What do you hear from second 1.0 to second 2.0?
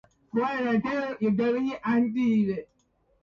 y actualmente es